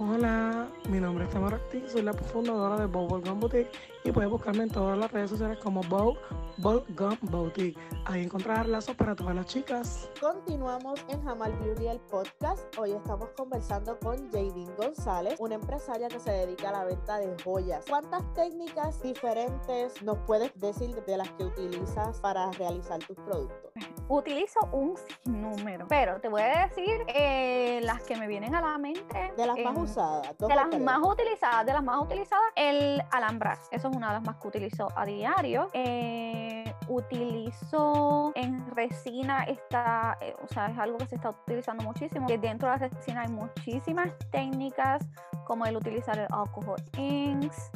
Hola, 0.00 0.68
mi 0.88 0.98
nombre 0.98 1.26
es 1.26 1.30
Tamara 1.30 1.58
Ortiz, 1.58 1.92
soy 1.92 2.02
la 2.02 2.14
fundadora 2.14 2.80
de 2.80 2.86
Bubblegum 2.86 3.38
Boutique 3.38 3.70
y 4.06 4.12
puedes 4.12 4.30
buscarme 4.30 4.62
en 4.62 4.70
todas 4.70 4.96
las 4.96 5.10
redes 5.10 5.30
sociales 5.30 5.58
como 5.58 5.80
Bubblegum 5.82 7.16
Boutique. 7.22 7.76
Ahí 8.04 8.22
encontrarás 8.22 8.68
lazos 8.68 8.94
para 8.94 9.16
todas 9.16 9.34
las 9.34 9.46
chicas. 9.46 10.08
Continuamos 10.20 11.04
en 11.08 11.24
Jamal 11.24 11.52
Beauty 11.58 11.88
el 11.88 11.98
podcast. 11.98 12.62
Hoy 12.78 12.92
estamos 12.92 13.30
conversando 13.36 13.98
con 13.98 14.30
Jadine 14.30 14.72
González, 14.76 15.34
una 15.40 15.56
empresaria 15.56 16.06
que 16.08 16.20
se 16.20 16.30
dedica 16.30 16.68
a 16.68 16.72
la 16.72 16.84
venta 16.84 17.18
de 17.18 17.34
joyas. 17.42 17.84
¿Cuántas 17.88 18.22
técnicas 18.34 19.02
diferentes 19.02 20.00
nos 20.02 20.18
puedes 20.18 20.56
decir 20.60 21.04
de 21.04 21.16
las 21.16 21.30
que 21.32 21.44
utilizas 21.44 22.20
para 22.20 22.52
realizar 22.52 23.00
tus 23.00 23.16
productos? 23.16 23.65
Utilizo 24.08 24.60
un 24.72 24.94
número, 25.24 25.86
pero 25.88 26.20
te 26.20 26.28
voy 26.28 26.42
a 26.42 26.66
decir 26.66 27.04
eh, 27.08 27.80
las 27.82 28.02
que 28.02 28.16
me 28.16 28.26
vienen 28.26 28.54
a 28.54 28.60
la 28.60 28.78
mente. 28.78 29.32
De 29.36 29.46
las 29.46 29.58
más 29.58 29.76
usadas. 29.76 30.38
De 30.38 30.54
las 30.54 30.80
más 30.80 31.00
utilizadas, 31.02 31.66
de 31.66 31.72
las 31.72 31.82
más 31.82 32.00
utilizadas, 32.00 32.44
el 32.54 33.02
alambraz. 33.10 33.68
Eso 33.70 33.88
es 33.88 33.96
una 33.96 34.08
de 34.08 34.12
las 34.14 34.22
más 34.22 34.36
que 34.36 34.48
utilizo 34.48 34.88
a 34.94 35.04
diario. 35.04 35.70
Eh, 35.72 36.72
utilizo 36.88 38.32
en 38.34 38.66
resina, 38.74 39.44
está, 39.44 40.18
eh, 40.20 40.34
o 40.42 40.48
sea, 40.48 40.68
es 40.68 40.78
algo 40.78 40.98
que 40.98 41.06
se 41.06 41.16
está 41.16 41.30
utilizando 41.30 41.84
muchísimo. 41.84 42.26
Que 42.26 42.38
dentro 42.38 42.70
de 42.70 42.78
la 42.78 42.88
resina 42.88 43.22
hay 43.22 43.28
muchísimas 43.28 44.10
técnicas, 44.30 45.04
como 45.44 45.66
el 45.66 45.76
utilizar 45.76 46.18
el 46.18 46.28
alcohol 46.30 46.76
inks 46.96 47.70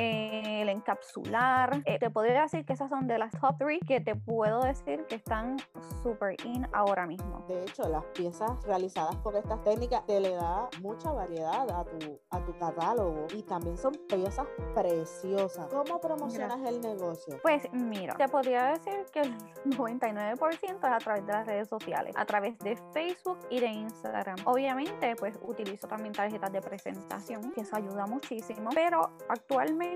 el 0.00 0.68
encapsular. 0.68 1.82
Eh, 1.84 1.98
te 1.98 2.10
podría 2.10 2.42
decir 2.42 2.64
que 2.64 2.72
esas 2.72 2.88
son 2.88 3.06
de 3.06 3.18
las 3.18 3.32
top 3.32 3.56
3 3.58 3.80
que 3.86 4.00
te 4.00 4.14
puedo 4.14 4.60
decir 4.60 5.04
que 5.06 5.16
están 5.16 5.58
super 6.02 6.36
in 6.44 6.66
ahora 6.72 7.06
mismo. 7.06 7.44
De 7.48 7.62
hecho, 7.62 7.88
las 7.88 8.04
piezas 8.06 8.62
realizadas 8.64 9.16
por 9.16 9.36
estas 9.36 9.62
técnicas 9.62 10.04
te 10.06 10.20
le 10.20 10.30
da 10.30 10.68
mucha 10.80 11.12
variedad 11.12 11.68
a 11.70 11.84
tu, 11.84 12.18
a 12.30 12.40
tu 12.44 12.56
catálogo 12.58 13.26
y 13.34 13.42
también 13.42 13.76
son 13.76 13.92
piezas 14.08 14.46
preciosas. 14.74 15.66
¿Cómo 15.66 16.00
promocionas 16.00 16.60
el 16.66 16.80
negocio? 16.80 17.38
Pues 17.42 17.70
mira, 17.72 18.14
te 18.14 18.28
podría 18.28 18.66
decir 18.66 19.04
que 19.12 19.20
el 19.20 19.36
99% 19.66 20.58
es 20.62 20.84
a 20.84 20.98
través 20.98 21.26
de 21.26 21.32
las 21.32 21.46
redes 21.46 21.68
sociales, 21.68 22.14
a 22.16 22.24
través 22.24 22.58
de 22.60 22.76
Facebook 22.92 23.38
y 23.50 23.60
de 23.60 23.66
Instagram. 23.66 24.36
Obviamente, 24.44 25.14
pues 25.16 25.38
utilizo 25.42 25.86
también 25.88 26.14
tarjetas 26.14 26.52
de 26.52 26.60
presentación, 26.60 27.52
que 27.52 27.62
eso 27.62 27.76
ayuda 27.76 28.06
muchísimo, 28.06 28.70
pero 28.74 29.10
actualmente 29.28 29.89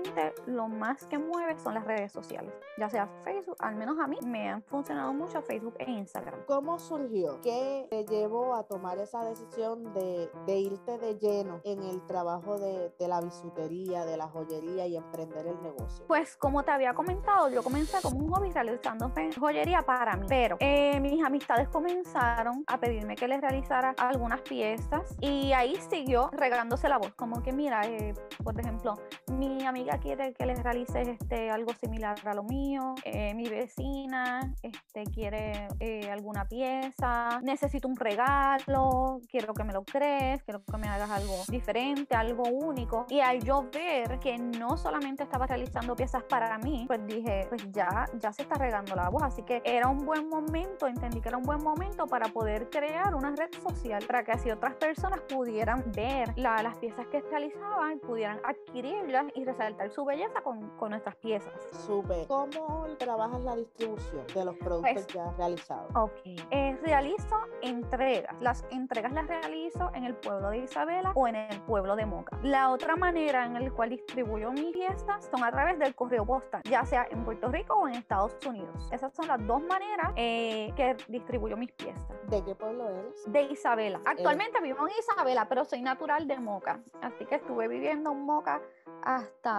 lo 0.45 0.67
más 0.67 1.05
que 1.05 1.17
mueve 1.17 1.57
son 1.57 1.73
las 1.75 1.85
redes 1.85 2.11
sociales, 2.11 2.53
ya 2.77 2.89
sea 2.89 3.07
Facebook, 3.23 3.57
al 3.59 3.75
menos 3.75 3.99
a 3.99 4.07
mí 4.07 4.17
me 4.25 4.49
han 4.49 4.63
funcionado 4.63 5.13
mucho 5.13 5.41
Facebook 5.41 5.75
e 5.79 5.89
Instagram. 5.89 6.41
¿Cómo 6.47 6.79
surgió? 6.79 7.39
¿Qué 7.41 7.87
te 7.89 8.05
llevó 8.05 8.55
a 8.55 8.63
tomar 8.63 8.97
esa 8.99 9.23
decisión 9.23 9.93
de, 9.93 10.29
de 10.45 10.59
irte 10.59 10.97
de 10.97 11.17
lleno 11.17 11.61
en 11.63 11.83
el 11.83 12.05
trabajo 12.05 12.57
de, 12.57 12.93
de, 12.97 13.07
la 13.07 13.21
bisutería, 13.21 14.05
de 14.05 14.17
la 14.17 14.27
joyería 14.27 14.87
y 14.87 14.97
emprender 14.97 15.47
el 15.47 15.61
negocio? 15.61 16.05
Pues 16.07 16.37
como 16.37 16.63
te 16.63 16.71
había 16.71 16.93
comentado, 16.93 17.49
yo 17.49 17.63
comencé 17.63 17.97
como 18.01 18.19
un 18.19 18.31
hobby 18.31 18.51
realizando 18.51 19.11
joyería 19.37 19.81
para 19.81 20.15
mí, 20.15 20.25
pero 20.27 20.57
eh, 20.59 20.99
mis 20.99 21.23
amistades 21.23 21.67
comenzaron 21.69 22.63
a 22.67 22.79
pedirme 22.79 23.15
que 23.15 23.27
les 23.27 23.41
realizara 23.41 23.95
algunas 23.97 24.41
piezas 24.41 25.15
y 25.21 25.53
ahí 25.53 25.75
siguió 25.89 26.29
regándose 26.31 26.89
la 26.89 26.97
voz, 26.97 27.13
como 27.15 27.41
que 27.41 27.51
mira, 27.51 27.85
eh, 27.87 28.13
por 28.43 28.59
ejemplo, 28.59 28.95
mi 29.31 29.65
amiga 29.65 29.74
quiere 30.01 30.33
que 30.33 30.45
les 30.45 30.61
realice 30.63 31.01
este, 31.01 31.49
algo 31.49 31.73
similar 31.73 32.15
a 32.25 32.33
lo 32.33 32.43
mío, 32.43 32.95
eh, 33.03 33.33
mi 33.33 33.47
vecina 33.47 34.53
este, 34.61 35.03
quiere 35.03 35.67
eh, 35.79 36.09
alguna 36.11 36.47
pieza, 36.47 37.39
necesito 37.43 37.87
un 37.87 37.95
regalo, 37.95 39.19
quiero 39.29 39.53
que 39.53 39.63
me 39.63 39.73
lo 39.73 39.83
crees, 39.83 40.43
quiero 40.43 40.63
que 40.63 40.77
me 40.77 40.87
hagas 40.87 41.09
algo 41.09 41.35
diferente, 41.49 42.15
algo 42.15 42.43
único. 42.43 43.05
Y 43.09 43.19
al 43.19 43.43
yo 43.43 43.67
ver 43.71 44.19
que 44.19 44.37
no 44.37 44.77
solamente 44.77 45.23
estaba 45.23 45.45
realizando 45.45 45.95
piezas 45.95 46.23
para 46.23 46.57
mí, 46.57 46.85
pues 46.87 47.05
dije, 47.05 47.47
pues 47.49 47.69
ya, 47.71 48.05
ya 48.19 48.31
se 48.31 48.43
está 48.43 48.55
regando 48.55 48.95
la 48.95 49.09
voz, 49.09 49.23
así 49.23 49.43
que 49.43 49.61
era 49.65 49.89
un 49.89 50.05
buen 50.05 50.29
momento, 50.29 50.87
entendí 50.87 51.19
que 51.19 51.29
era 51.29 51.37
un 51.37 51.43
buen 51.43 51.61
momento 51.61 52.07
para 52.07 52.29
poder 52.29 52.69
crear 52.69 53.13
una 53.13 53.31
red 53.35 53.49
social 53.61 54.03
para 54.07 54.23
que 54.23 54.31
así 54.31 54.51
otras 54.51 54.75
personas 54.75 55.19
pudieran 55.21 55.83
ver 55.91 56.33
las 56.37 56.77
piezas 56.77 57.07
que 57.07 57.21
realizaban, 57.21 57.99
pudieran 57.99 58.39
adquirirlas 58.43 59.25
y 59.35 59.43
resaltar 59.43 59.64
su 59.89 60.05
belleza 60.05 60.41
con, 60.41 60.69
con 60.77 60.91
nuestras 60.91 61.15
piezas. 61.15 61.53
Súper. 61.85 62.27
¿Cómo 62.27 62.85
trabajas 62.97 63.41
la 63.41 63.55
distribución 63.55 64.25
de 64.33 64.45
los 64.45 64.55
productos 64.57 64.93
pues, 64.93 65.07
ya 65.07 65.31
realizados? 65.37 65.95
Ok. 65.95 66.11
Eh, 66.51 66.77
realizo 66.83 67.35
entregas. 67.61 68.35
Las 68.41 68.65
entregas 68.71 69.11
las 69.13 69.27
realizo 69.27 69.91
en 69.93 70.03
el 70.05 70.15
pueblo 70.15 70.49
de 70.49 70.59
Isabela 70.59 71.11
o 71.15 71.27
en 71.27 71.35
el 71.35 71.61
pueblo 71.61 71.95
de 71.95 72.05
Moca. 72.05 72.37
La 72.43 72.71
otra 72.71 72.95
manera 72.95 73.45
en 73.45 73.53
la 73.53 73.71
cual 73.71 73.89
distribuyo 73.89 74.51
mis 74.51 74.73
piezas 74.73 75.29
son 75.31 75.43
a 75.43 75.51
través 75.51 75.79
del 75.79 75.95
correo 75.95 76.25
postal, 76.25 76.61
ya 76.63 76.85
sea 76.85 77.07
en 77.09 77.23
Puerto 77.23 77.47
Rico 77.49 77.75
o 77.75 77.87
en 77.87 77.95
Estados 77.95 78.35
Unidos. 78.45 78.89
Esas 78.91 79.13
son 79.13 79.27
las 79.27 79.45
dos 79.45 79.61
maneras 79.63 80.11
eh, 80.15 80.71
que 80.75 80.95
distribuyo 81.07 81.57
mis 81.57 81.71
piezas. 81.71 82.03
¿De 82.29 82.43
qué 82.43 82.55
pueblo 82.55 82.89
eres? 82.89 83.31
De 83.31 83.43
Isabela. 83.43 84.01
Actualmente 84.05 84.59
vivo 84.61 84.87
en 84.87 84.93
Isabela, 84.99 85.47
pero 85.47 85.65
soy 85.65 85.81
natural 85.81 86.27
de 86.27 86.39
Moca. 86.39 86.79
Así 87.01 87.25
que 87.25 87.35
estuve 87.35 87.67
viviendo 87.67 88.11
en 88.11 88.21
Moca 88.25 88.61
hasta 89.03 89.54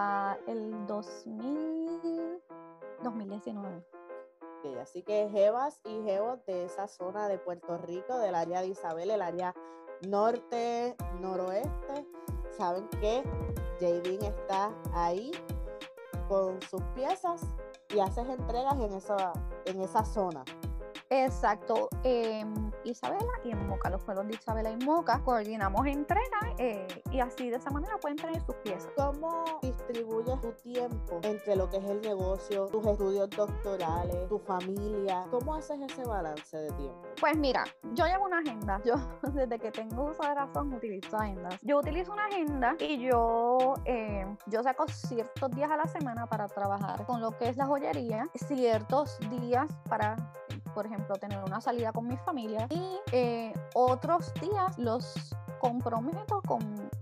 el 0.47 0.85
2000, 0.87 2.41
2019. 3.03 3.83
así 4.81 5.01
que 5.01 5.29
Jebas 5.29 5.79
y 5.85 6.03
Jebos 6.03 6.45
de 6.45 6.65
esa 6.65 6.87
zona 6.87 7.27
de 7.27 7.37
Puerto 7.37 7.77
Rico, 7.77 8.17
del 8.17 8.35
área 8.35 8.61
de 8.61 8.67
Isabel, 8.67 9.11
el 9.11 9.21
área 9.21 9.55
norte, 10.07 10.95
noroeste, 11.19 12.05
saben 12.57 12.87
que 13.01 13.23
Jadine 13.79 14.27
está 14.27 14.71
ahí 14.93 15.31
con 16.27 16.61
sus 16.63 16.81
piezas 16.93 17.41
y 17.93 17.99
haces 17.99 18.27
entregas 18.27 18.79
en 18.79 18.93
esa, 18.93 19.33
en 19.65 19.81
esa 19.81 20.03
zona. 20.03 20.43
Exacto, 21.09 21.89
en 22.03 22.66
Isabela 22.91 23.31
y 23.43 23.51
en 23.51 23.67
Moca, 23.67 23.89
los 23.89 24.03
pueblos 24.03 24.27
de 24.27 24.35
Isabela 24.35 24.71
y 24.71 24.77
Moca, 24.77 25.21
coordinamos 25.23 25.85
entrega 25.85 26.39
eh, 26.57 26.87
y 27.11 27.19
así 27.19 27.49
de 27.49 27.57
esa 27.57 27.69
manera 27.69 27.97
pueden 27.97 28.17
tener 28.17 28.41
sus 28.41 28.55
piezas. 28.57 28.89
¿Cómo 28.95 29.43
distribuyes 29.61 30.39
tu 30.41 30.51
tiempo 30.53 31.19
entre 31.23 31.55
lo 31.55 31.69
que 31.69 31.77
es 31.77 31.85
el 31.85 32.01
negocio, 32.01 32.65
tus 32.67 32.85
estudios 32.85 33.29
doctorales, 33.29 34.27
tu 34.29 34.39
familia? 34.39 35.25
¿Cómo 35.29 35.55
haces 35.55 35.79
ese 35.81 36.03
balance 36.05 36.57
de 36.57 36.71
tiempo? 36.71 37.01
Pues 37.19 37.37
mira, 37.37 37.63
yo 37.93 38.05
llevo 38.05 38.25
una 38.25 38.39
agenda. 38.39 38.81
Yo 38.85 38.95
desde 39.33 39.59
que 39.59 39.71
tengo 39.71 40.05
uso 40.05 40.23
de 40.23 40.33
razón 40.33 40.73
utilizo 40.73 41.17
agendas. 41.17 41.59
Yo 41.61 41.79
utilizo 41.79 42.13
una 42.13 42.25
agenda 42.25 42.75
y 42.79 42.99
yo, 43.05 43.73
eh, 43.85 44.25
yo 44.45 44.63
saco 44.63 44.87
ciertos 44.87 45.51
días 45.51 45.69
a 45.69 45.77
la 45.77 45.87
semana 45.87 46.27
para 46.27 46.47
trabajar 46.47 47.05
con 47.05 47.19
lo 47.21 47.31
que 47.31 47.49
es 47.49 47.57
la 47.57 47.65
joyería, 47.65 48.25
ciertos 48.33 49.19
días 49.29 49.67
para 49.89 50.15
por 50.77 50.85
ejemplo, 50.85 51.15
tener 51.15 51.43
una 51.43 51.59
salida 51.59 51.91
con 51.91 52.07
mi 52.07 52.17
familia 52.17 52.67
y 52.69 52.99
eh, 53.11 53.51
otros 53.73 54.31
días 54.35 54.77
los 54.77 55.35
comprometo 55.59 56.39
con, 56.45 56.59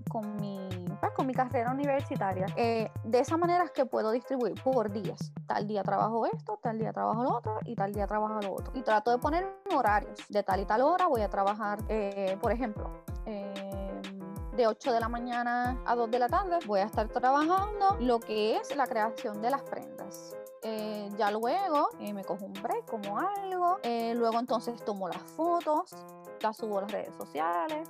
con, 0.09 0.37
mi, 0.37 0.65
pues, 1.01 1.11
con 1.11 1.27
mi 1.27 1.33
carrera 1.33 1.71
universitaria. 1.71 2.45
Eh, 2.55 2.89
de 3.03 3.19
esa 3.19 3.35
manera 3.35 3.65
es 3.65 3.71
que 3.71 3.85
puedo 3.85 4.11
distribuir 4.11 4.53
por 4.63 4.89
días. 4.93 5.33
Tal 5.45 5.67
día 5.67 5.83
trabajo 5.83 6.25
esto, 6.25 6.57
tal 6.63 6.79
día 6.79 6.93
trabajo 6.93 7.21
lo 7.21 7.35
otro 7.35 7.59
y 7.65 7.75
tal 7.75 7.91
día 7.91 8.07
trabajo 8.07 8.39
lo 8.41 8.53
otro. 8.53 8.71
Y 8.75 8.81
trato 8.81 9.11
de 9.11 9.17
poner 9.17 9.45
horarios. 9.75 10.21
De 10.29 10.41
tal 10.41 10.61
y 10.61 10.65
tal 10.65 10.79
hora 10.79 11.07
voy 11.07 11.19
a 11.19 11.29
trabajar, 11.29 11.79
eh, 11.89 12.37
por 12.41 12.53
ejemplo, 12.53 13.03
de 13.25 14.67
8 14.67 14.93
de 14.93 14.99
la 15.01 15.09
mañana 15.09 15.81
a 15.85 15.95
2 15.95 16.11
de 16.11 16.19
la 16.19 16.29
tarde 16.29 16.59
voy 16.65 16.79
a 16.79 16.85
estar 16.85 17.09
trabajando 17.09 17.97
lo 17.99 18.21
que 18.21 18.55
es 18.55 18.73
la 18.73 18.87
creación 18.87 19.41
de 19.41 19.49
las 19.49 19.63
prendas. 19.63 20.33
Eh, 20.67 21.11
ya 21.15 21.29
luego 21.29 21.89
eh, 21.99 22.11
me 22.11 22.23
cojo 22.23 22.45
un 22.45 22.53
break, 22.53 22.89
como 22.89 23.19
algo, 23.19 23.77
eh, 23.83 24.15
luego 24.15 24.39
entonces 24.39 24.83
tomo 24.83 25.07
las 25.07 25.21
fotos, 25.21 25.95
las 26.41 26.57
subo 26.57 26.79
a 26.79 26.81
las 26.81 26.91
redes 26.91 27.13
sociales, 27.15 27.87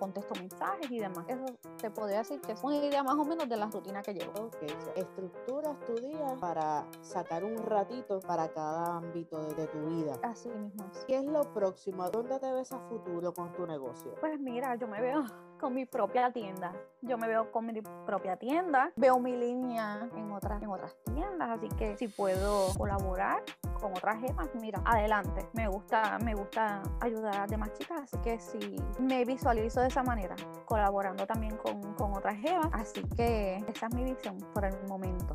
contesto 0.00 0.34
mensajes 0.34 0.90
y 0.90 0.98
demás. 0.98 1.24
Eso 1.28 1.44
te 1.78 1.92
podría 1.92 2.18
decir 2.18 2.40
que 2.40 2.52
es 2.52 2.64
una 2.64 2.76
idea 2.76 3.04
más 3.04 3.14
o 3.14 3.24
menos 3.24 3.48
de 3.48 3.56
la 3.56 3.66
rutina 3.66 4.02
que 4.02 4.14
llevo. 4.14 4.32
Ok, 4.46 4.56
estructuras 4.96 5.78
tu 5.86 5.94
día 5.94 6.36
para 6.40 6.84
sacar 7.02 7.44
un 7.44 7.56
ratito 7.58 8.18
para 8.18 8.48
cada 8.48 8.96
ámbito 8.96 9.40
de, 9.40 9.54
de 9.54 9.66
tu 9.68 9.86
vida. 9.86 10.18
Así 10.24 10.48
mismo. 10.48 10.84
¿Qué 11.06 11.18
es 11.18 11.24
lo 11.24 11.42
próximo? 11.54 12.02
¿A 12.02 12.10
dónde 12.10 12.36
te 12.40 12.52
ves 12.52 12.72
a 12.72 12.80
futuro 12.88 13.32
con 13.32 13.52
tu 13.52 13.64
negocio? 13.64 14.12
Pues 14.20 14.40
mira, 14.40 14.74
yo 14.74 14.88
me 14.88 15.00
veo 15.00 15.24
con 15.62 15.74
mi 15.74 15.86
propia 15.86 16.32
tienda. 16.32 16.72
Yo 17.02 17.16
me 17.16 17.28
veo 17.28 17.52
con 17.52 17.64
mi 17.64 17.80
propia 18.04 18.36
tienda, 18.36 18.90
veo 18.96 19.20
mi 19.20 19.36
línea 19.36 20.08
en 20.16 20.32
otras, 20.32 20.60
en 20.60 20.68
otras 20.68 20.96
tiendas, 21.04 21.50
así 21.50 21.68
que 21.78 21.96
si 21.96 22.08
puedo 22.08 22.74
colaborar 22.76 23.44
con 23.80 23.92
otras 23.92 24.20
gemas, 24.20 24.48
mira, 24.60 24.82
adelante. 24.84 25.48
Me 25.52 25.68
gusta, 25.68 26.18
me 26.18 26.34
gusta 26.34 26.82
ayudar 27.00 27.42
a 27.42 27.46
demás 27.46 27.72
chicas, 27.74 28.02
así 28.02 28.18
que 28.24 28.40
si 28.40 28.76
me 28.98 29.24
visualizo 29.24 29.80
de 29.80 29.86
esa 29.86 30.02
manera, 30.02 30.34
colaborando 30.64 31.28
también 31.28 31.56
con, 31.56 31.94
con 31.94 32.12
otras 32.12 32.36
gemas, 32.38 32.68
así 32.72 33.00
que 33.16 33.64
esa 33.68 33.86
es 33.86 33.94
mi 33.94 34.02
visión 34.02 34.38
por 34.52 34.64
el 34.64 34.74
momento. 34.88 35.34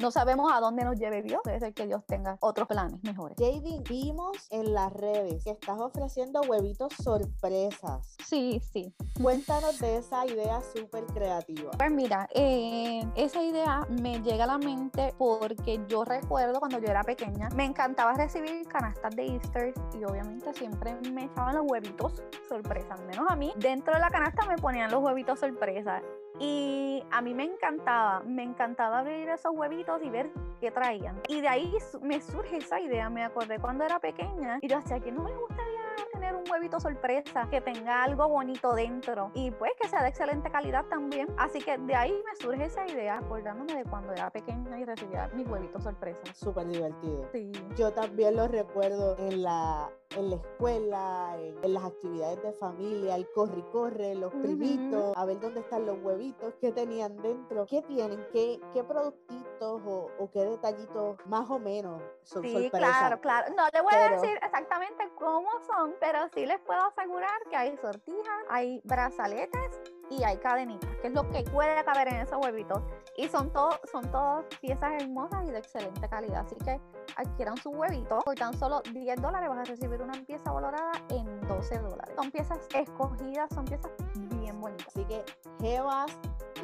No 0.00 0.10
sabemos 0.10 0.50
a 0.50 0.60
dónde 0.60 0.82
nos 0.82 0.96
lleve 0.96 1.20
Dios, 1.22 1.42
puede 1.44 1.60
ser 1.60 1.74
que 1.74 1.86
Dios 1.86 2.02
tenga 2.06 2.38
otros 2.40 2.66
planes 2.66 3.02
mejores. 3.02 3.36
JD, 3.36 3.86
vimos 3.86 4.48
en 4.50 4.72
las 4.72 4.90
redes 4.94 5.44
que 5.44 5.50
estás 5.50 5.78
ofreciendo 5.78 6.40
huevitos 6.40 6.94
sorpresas. 7.02 8.16
Sí, 8.24 8.62
sí. 8.72 8.94
Cuéntanos 9.20 9.78
de 9.78 9.98
esa 9.98 10.26
idea 10.26 10.62
súper 10.74 11.04
creativa. 11.04 11.72
Pues 11.72 11.90
mira, 11.90 12.26
eh, 12.34 13.02
esa 13.14 13.42
idea 13.42 13.86
me 14.00 14.20
llega 14.22 14.44
a 14.44 14.46
la 14.46 14.58
mente 14.58 15.14
porque 15.18 15.78
yo 15.86 16.02
recuerdo 16.04 16.60
cuando 16.60 16.78
yo 16.78 16.86
era 16.86 17.02
pequeña, 17.02 17.50
me 17.50 17.66
encantaba 17.66 18.14
recibir 18.14 18.66
canastas 18.68 19.14
de 19.14 19.26
Easter 19.26 19.74
y 19.92 20.04
obviamente 20.04 20.54
siempre 20.54 20.96
me 21.12 21.24
echaban 21.24 21.56
los 21.56 21.66
huevitos 21.70 22.22
sorpresa, 22.48 22.94
al 22.94 23.04
menos 23.06 23.26
a 23.28 23.36
mí. 23.36 23.52
Dentro 23.58 23.92
de 23.92 24.00
la 24.00 24.08
canasta 24.08 24.46
me 24.46 24.56
ponían 24.56 24.90
los 24.90 25.02
huevitos 25.02 25.38
sorpresa 25.38 26.00
y 26.38 27.02
a 27.10 27.20
mí 27.20 27.34
me 27.34 27.44
encantaba, 27.44 28.20
me 28.20 28.42
encantaba 28.42 29.00
abrir 29.00 29.28
esos 29.28 29.52
huevitos 29.54 30.00
y 30.02 30.10
ver 30.10 30.30
qué 30.60 30.70
traían. 30.70 31.20
Y 31.28 31.40
de 31.40 31.48
ahí 31.48 31.74
me 32.00 32.20
surge 32.20 32.58
esa 32.58 32.80
idea, 32.80 33.10
me 33.10 33.24
acordé 33.24 33.58
cuando 33.58 33.84
era 33.84 33.98
pequeña 33.98 34.58
y 34.60 34.68
yo 34.68 34.78
hacía 34.78 35.00
que 35.00 35.12
no 35.12 35.22
me 35.22 35.34
gustaría 35.34 35.80
tener 36.12 36.34
un 36.34 36.44
huevito 36.50 36.78
sorpresa 36.80 37.48
que 37.50 37.60
tenga 37.60 38.02
algo 38.02 38.28
bonito 38.28 38.74
dentro 38.74 39.30
y 39.34 39.50
pues 39.50 39.72
que 39.80 39.88
sea 39.88 40.02
de 40.02 40.08
excelente 40.08 40.50
calidad 40.50 40.84
también. 40.86 41.28
Así 41.38 41.60
que 41.60 41.78
de 41.78 41.94
ahí 41.94 42.12
me 42.12 42.36
surge 42.36 42.64
esa 42.64 42.86
idea, 42.86 43.18
acordándome 43.18 43.74
de 43.74 43.84
cuando 43.84 44.12
era 44.12 44.30
pequeña 44.30 44.78
y 44.78 44.84
recibía 44.84 45.28
mis 45.34 45.48
huevitos 45.48 45.82
sorpresa. 45.82 46.20
Súper 46.34 46.66
divertido. 46.66 47.28
Sí. 47.32 47.50
Yo 47.76 47.92
también 47.92 48.36
lo 48.36 48.48
recuerdo 48.48 49.16
en 49.18 49.42
la, 49.42 49.90
en 50.16 50.30
la 50.30 50.36
escuela, 50.36 51.36
en, 51.38 51.56
en 51.62 51.74
las 51.74 51.84
actividades 51.84 52.42
de 52.42 52.52
familia, 52.54 53.14
el 53.14 53.30
corre 53.30 53.58
y 53.58 53.62
corre, 53.70 54.14
los 54.16 54.32
primitos, 54.34 55.12
a 55.16 55.24
ver 55.24 55.38
dónde 55.38 55.60
están 55.60 55.86
los 55.86 56.02
huevitos, 56.02 56.54
qué 56.60 56.72
tenían 56.72 57.16
dentro, 57.22 57.64
qué 57.66 57.82
tienen, 57.82 58.26
qué, 58.32 58.60
qué 58.72 58.82
productitos 58.82 59.80
o, 59.86 60.08
o 60.18 60.30
qué 60.32 60.44
detallitos 60.44 61.16
más 61.26 61.48
o 61.48 61.58
menos 61.58 62.02
son 62.22 62.42
Sí, 62.42 62.70
claro, 62.70 63.20
claro. 63.20 63.54
No 63.56 63.64
le 63.72 63.80
voy 63.82 63.90
Pero- 63.92 64.04
a 64.16 64.20
decir 64.20 64.38
exactamente 64.42 65.08
cómo 65.16 65.48
son, 65.66 65.94
pero 66.00 66.18
sí 66.34 66.44
les 66.44 66.58
puedo 66.60 66.80
asegurar 66.80 67.40
que 67.48 67.56
hay 67.56 67.76
sortijas, 67.76 68.44
hay 68.48 68.80
brazaletes 68.84 69.80
y 70.10 70.24
hay 70.24 70.36
cadenitas, 70.38 70.90
que 71.00 71.08
es 71.08 71.14
lo 71.14 71.28
que 71.30 71.42
puede 71.44 71.82
caber 71.84 72.08
en 72.08 72.16
esos 72.16 72.38
huevitos. 72.44 72.82
Y 73.16 73.28
son 73.28 73.52
todos, 73.52 73.80
son 73.90 74.10
todas 74.10 74.44
piezas 74.60 75.00
hermosas 75.00 75.44
y 75.46 75.52
de 75.52 75.58
excelente 75.58 76.08
calidad. 76.08 76.44
Así 76.44 76.56
que 76.56 76.80
adquieran 77.16 77.56
su 77.56 77.70
huevito. 77.70 78.18
Por 78.24 78.34
tan 78.34 78.56
solo 78.58 78.82
10 78.92 79.22
dólares 79.22 79.48
vas 79.48 79.58
a 79.58 79.64
recibir 79.64 80.02
una 80.02 80.12
pieza 80.24 80.50
valorada 80.52 80.92
en 81.10 81.40
12 81.46 81.78
dólares. 81.78 82.14
Son 82.16 82.30
piezas 82.30 82.58
escogidas, 82.74 83.48
son 83.54 83.64
piezas 83.64 83.92
bien 84.34 84.60
bonitas. 84.60 84.88
Así 84.88 85.04
que 85.04 85.24
jevas 85.60 86.18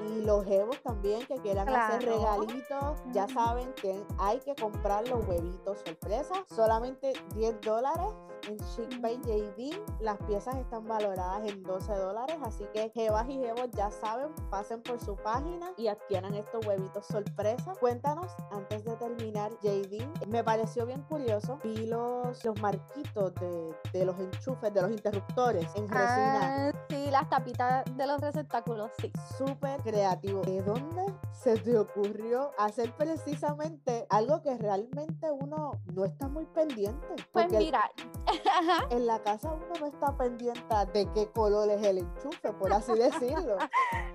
y 0.09 0.23
los 0.23 0.45
jevos 0.45 0.81
también 0.83 1.27
que 1.27 1.37
quieran 1.37 1.69
hacer 1.69 2.05
regalitos, 2.05 3.03
ya 3.13 3.29
saben 3.29 3.73
que 3.75 4.03
hay 4.19 4.39
que 4.41 4.55
comprar 4.55 5.09
los 5.09 5.27
huevitos 5.27 5.79
sorpresa. 5.85 6.35
Solamente 6.49 7.13
10 7.35 7.61
dólares 7.61 8.15
en 8.49 8.59
Chic 8.59 9.01
by 9.01 9.17
JD. 9.23 9.79
Las 10.01 10.19
piezas 10.19 10.57
están 10.57 10.87
valoradas 10.87 11.49
en 11.49 11.63
12 11.63 11.95
dólares, 11.95 12.37
así 12.43 12.65
que 12.73 12.91
jevas 12.91 13.27
y 13.29 13.39
jevos 13.39 13.69
ya 13.73 13.91
saben, 13.91 14.33
pasen 14.51 14.83
por 14.83 15.01
su 15.01 15.17
página 15.17 15.73
y 15.77 15.89
adquieran 15.89 16.35
estos 16.35 16.65
huevitos 16.67 17.07
sorpresa. 17.07 17.73
Cuéntanos, 17.81 18.33
antes 18.51 18.85
de 18.85 18.97
terminar, 18.97 19.53
JD, 19.63 20.27
me 20.29 20.45
pareció 20.45 20.87
bien 20.87 21.03
curioso, 21.03 21.59
vi 21.63 21.87
los, 21.87 22.45
los 22.45 22.61
marquitos 22.61 23.35
de, 23.35 23.75
de 23.93 24.05
los 24.05 24.19
enchufes, 24.19 24.73
de 24.73 24.83
los 24.83 24.91
interruptores 24.91 25.67
en 25.75 25.89
resina. 25.89 26.69
Ah, 26.69 26.73
sí, 26.89 27.11
las 27.11 27.29
tapitas 27.29 27.85
de 27.97 28.07
los 28.07 28.21
receptáculos, 28.21 28.91
sí. 28.99 29.13
súper 29.39 29.83
creativo. 29.87 30.43
¿De 30.43 30.61
dónde 30.63 31.05
se 31.33 31.57
te 31.59 31.79
ocurrió 31.79 32.51
hacer 32.59 32.93
precisamente 32.97 34.07
algo 34.11 34.43
que 34.43 34.57
realmente 34.59 35.31
uno 35.31 35.73
no 35.95 36.05
está 36.05 36.29
muy 36.29 36.45
pendiente? 36.47 37.07
Pues 37.33 37.51
mira, 37.53 37.91
en 38.91 39.07
la 39.07 39.23
casa 39.23 39.53
uno 39.53 39.67
no 39.81 39.87
está 39.87 40.17
pendiente 40.17 40.63
de 40.93 41.11
qué 41.13 41.31
color 41.31 41.71
es 41.71 41.87
el 41.87 41.99
enchufe, 41.99 42.53
por 42.53 42.73
así 42.73 42.93
decirlo. 42.95 43.57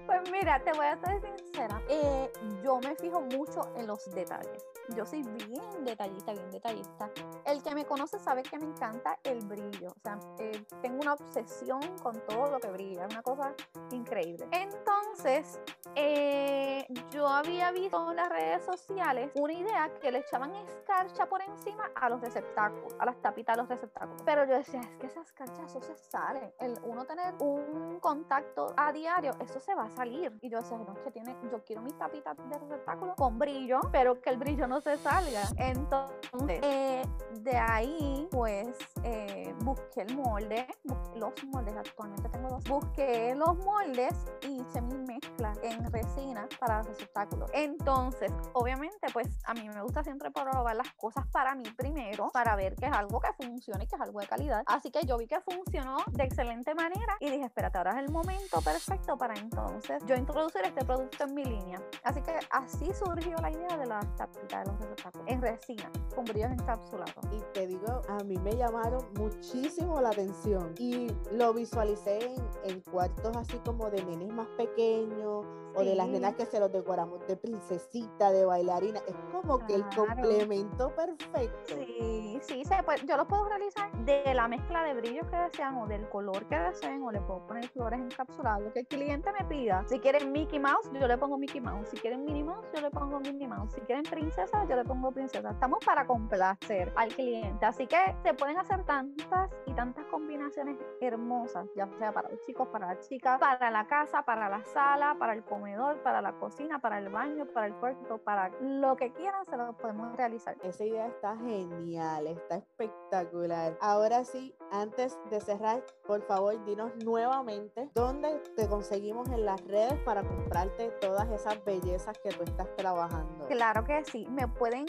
Pues 0.07 0.29
mira, 0.29 0.61
te 0.61 0.73
voy 0.73 0.85
a 0.87 0.99
ser 1.05 1.21
sincera. 1.37 1.81
eh, 1.87 2.29
yo 2.61 2.79
me 2.79 2.93
fijo 2.97 3.21
mucho 3.21 3.61
en 3.77 3.87
los 3.87 4.03
detalles. 4.13 4.61
Yo 4.89 5.05
soy 5.05 5.23
bien 5.23 5.83
detallista, 5.83 6.33
bien 6.33 6.51
detallista. 6.51 7.09
El 7.45 7.63
que 7.63 7.73
me 7.75 7.85
conoce 7.85 8.19
sabe 8.19 8.43
que 8.43 8.57
me 8.57 8.65
encanta 8.65 9.17
el 9.23 9.39
brillo. 9.45 9.91
O 9.91 9.99
sea, 10.01 10.19
eh, 10.39 10.63
tengo 10.81 11.01
una 11.01 11.13
obsesión 11.13 11.81
con 12.01 12.19
todo 12.25 12.51
lo 12.51 12.59
que 12.59 12.69
brilla. 12.71 13.05
Es 13.05 13.13
una 13.13 13.21
cosa 13.21 13.53
increíble. 13.91 14.47
Entonces, 14.51 15.59
eh, 15.95 16.85
yo 17.09 17.27
había 17.27 17.71
visto 17.71 18.09
en 18.09 18.17
las 18.17 18.29
redes 18.29 18.63
sociales 18.63 19.31
una 19.35 19.53
idea 19.53 19.91
que 20.01 20.11
le 20.11 20.19
echaban 20.19 20.53
escarcha 20.55 21.27
por 21.27 21.41
encima 21.41 21.89
a 21.95 22.09
los 22.09 22.21
receptáculos, 22.21 22.95
a 22.99 23.05
las 23.05 23.21
tapitas 23.21 23.55
de 23.55 23.61
los 23.61 23.69
receptáculos. 23.69 24.21
Pero 24.25 24.45
yo 24.45 24.55
decía, 24.55 24.81
es 24.81 24.97
que 24.97 25.07
esa 25.07 25.21
escarcha, 25.21 25.63
eso 25.63 25.81
se 25.81 25.95
sale. 25.95 26.53
El 26.59 26.77
uno 26.83 27.05
tener 27.05 27.33
un 27.39 27.99
contacto 27.99 28.73
a 28.75 28.91
diario, 28.91 29.33
eso 29.39 29.59
se 29.59 29.73
va 29.73 29.83
a 29.83 29.89
salir. 29.89 30.37
Y 30.41 30.49
yo 30.49 30.59
decía, 30.59 30.77
no, 30.77 30.93
es 30.93 30.99
que 30.99 31.11
tiene, 31.11 31.35
yo 31.51 31.63
quiero 31.63 31.81
mis 31.81 31.97
tapitas 31.97 32.35
de 32.37 32.57
receptáculo 32.57 33.15
con 33.15 33.37
brillo, 33.37 33.79
pero 33.91 34.19
que 34.21 34.29
el 34.29 34.37
brillo 34.37 34.67
no 34.67 34.70
se 34.79 34.97
salga. 34.97 35.43
Entonces, 35.57 36.59
eh, 36.63 37.03
de 37.41 37.57
ahí, 37.57 38.27
pues, 38.31 38.69
eh, 39.03 39.53
busqué 39.63 40.01
el 40.01 40.15
molde, 40.15 40.67
los 41.15 41.33
moldes, 41.45 41.75
actualmente 41.75 42.29
tengo 42.29 42.49
dos. 42.49 42.63
Busqué 42.63 43.35
los 43.35 43.57
moldes 43.57 44.13
y 44.43 44.61
hice 44.61 44.81
mi 44.81 44.97
mezcla 44.99 45.53
en 45.63 45.91
resina 45.91 46.47
para 46.59 46.77
los 46.77 46.87
receptáculos. 46.87 47.49
Entonces, 47.53 48.31
obviamente, 48.53 49.07
pues, 49.11 49.27
a 49.45 49.53
mí 49.53 49.67
me 49.67 49.81
gusta 49.81 50.03
siempre 50.03 50.31
probar 50.31 50.75
las 50.75 50.91
cosas 50.93 51.25
para 51.31 51.55
mí 51.55 51.63
primero, 51.75 52.29
para 52.31 52.55
ver 52.55 52.75
que 52.75 52.85
es 52.85 52.93
algo 52.93 53.19
que 53.19 53.33
funcione 53.33 53.83
y 53.83 53.87
que 53.87 53.95
es 53.95 54.01
algo 54.01 54.19
de 54.19 54.27
calidad. 54.27 54.63
Así 54.67 54.91
que 54.91 55.05
yo 55.05 55.17
vi 55.17 55.27
que 55.27 55.41
funcionó 55.41 55.97
de 56.11 56.23
excelente 56.23 56.75
manera 56.75 57.17
y 57.19 57.29
dije, 57.29 57.45
espérate, 57.45 57.77
ahora 57.77 57.91
es 57.91 57.97
el 57.97 58.11
momento 58.11 58.61
perfecto 58.61 59.17
para 59.17 59.33
entonces 59.33 60.03
yo 60.05 60.15
introducir 60.15 60.61
este 60.63 60.85
producto 60.85 61.23
en 61.23 61.33
mi 61.33 61.43
línea. 61.43 61.81
Así 62.03 62.21
que 62.21 62.37
así 62.51 62.91
surgió 62.93 63.35
la 63.37 63.49
idea 63.49 63.77
de 63.77 63.85
las 63.85 64.15
tapitas 64.15 64.60
de 64.63 64.71
los 64.71 64.79
receptáculos 64.79 65.27
en 65.27 65.41
resina, 65.41 65.91
con 66.15 66.25
brillos 66.25 66.51
encapsulados. 66.51 67.13
Y 67.31 67.41
te 67.53 67.67
digo, 67.67 68.01
a 68.07 68.23
mí 68.23 68.37
me 68.37 68.55
llamaron 68.55 69.03
muchísimo 69.17 69.99
la 70.01 70.09
atención 70.09 70.73
y 70.77 71.07
lo 71.31 71.53
visualicé 71.53 72.19
en, 72.33 72.43
en 72.63 72.81
cuartos 72.81 73.35
así 73.37 73.57
como 73.59 73.89
de 73.89 74.03
nenes 74.03 74.33
más 74.33 74.47
pequeños 74.57 75.45
o 75.73 75.83
de 75.83 75.95
las 75.95 76.07
nenas 76.07 76.35
que 76.35 76.45
se 76.45 76.59
los 76.59 76.71
decoramos 76.71 77.25
de 77.27 77.37
princesita, 77.37 78.31
de 78.31 78.45
bailarina. 78.45 78.99
Es 79.07 79.15
como 79.31 79.57
que 79.65 79.75
el 79.75 79.85
complemento 79.95 80.93
perfecto. 80.95 81.75
Sí, 81.75 82.39
sí, 82.41 82.65
se 82.65 82.83
puede- 82.83 83.05
yo 83.05 83.15
lo 83.15 83.25
puedo 83.27 83.45
realizar 83.45 83.89
de 84.05 84.33
la 84.33 84.47
mezcla 84.49 84.83
de 84.83 84.93
brillos 84.95 85.25
que 85.27 85.37
desean 85.37 85.77
o 85.77 85.87
del 85.87 86.07
color 86.09 86.45
que 86.47 86.57
deseen 86.59 87.01
o 87.03 87.11
le 87.11 87.21
puedo 87.21 87.47
poner 87.47 87.67
flores 87.69 87.99
encapsuladas, 88.01 88.61
lo 88.61 88.73
que 88.73 88.79
el 88.81 88.87
cliente 88.87 89.31
me 89.31 89.45
pida. 89.45 89.83
Si 89.87 89.99
quieren 89.99 90.31
Mickey 90.33 90.59
Mouse, 90.59 90.89
yo 90.99 91.07
le 91.07 91.17
pongo 91.17 91.37
Mickey 91.37 91.61
Mouse. 91.61 91.87
Si 91.89 91.97
quieren 91.97 92.25
Minnie 92.25 92.43
Mouse, 92.43 92.65
yo 92.75 92.81
le 92.81 92.91
pongo 92.91 93.19
Minnie 93.21 93.47
Mouse. 93.47 93.71
Si 93.73 93.81
quieren 93.81 94.03
princesa, 94.03 94.50
yo 94.67 94.75
le 94.75 94.85
pongo 94.85 95.11
princesa. 95.11 95.49
Estamos 95.49 95.83
para 95.85 96.05
complacer 96.05 96.93
al 96.95 97.09
cliente, 97.09 97.65
así 97.65 97.87
que 97.87 97.97
se 98.23 98.33
pueden 98.33 98.57
hacer 98.57 98.83
tantas 98.83 99.49
y 99.65 99.73
tantas 99.73 100.05
combinaciones 100.05 100.77
hermosas, 100.99 101.67
ya 101.75 101.87
sea 101.97 102.11
para 102.11 102.29
los 102.29 102.39
chicos, 102.41 102.67
para 102.67 102.93
las 102.93 103.07
chicas, 103.07 103.39
para 103.39 103.71
la 103.71 103.87
casa, 103.87 104.23
para 104.23 104.49
la 104.49 104.63
sala, 104.65 105.15
para 105.17 105.33
el 105.33 105.43
comedor, 105.43 106.01
para 106.03 106.21
la 106.21 106.33
cocina, 106.33 106.79
para 106.79 106.99
el 106.99 107.09
baño, 107.09 107.45
para 107.53 107.67
el 107.67 107.75
cuarto, 107.75 108.17
para 108.19 108.49
lo 108.61 108.95
que 108.95 109.11
quieran, 109.13 109.45
se 109.45 109.57
lo 109.57 109.73
podemos 109.73 110.15
realizar. 110.15 110.55
Esa 110.63 110.85
idea 110.85 111.07
está 111.07 111.35
genial, 111.37 112.27
está 112.27 112.57
espectacular. 112.57 113.77
Ahora 113.81 114.23
sí, 114.23 114.55
antes 114.71 115.17
de 115.29 115.41
cerrar, 115.41 115.83
por 116.05 116.21
favor, 116.23 116.63
dinos 116.65 116.91
nuevamente 117.03 117.89
dónde 117.93 118.41
te 118.55 118.67
conseguimos 118.67 119.29
en 119.29 119.45
las 119.45 119.61
redes 119.65 119.99
para 120.03 120.23
comprarte 120.23 120.89
todas 121.01 121.29
esas 121.29 121.63
bellezas 121.63 122.17
que 122.19 122.29
tú 122.29 122.43
estás 122.43 122.73
trabajando. 122.75 123.45
Claro 123.47 123.83
que 123.83 124.03
sí, 124.05 124.27
me 124.29 124.40
pueden 124.47 124.85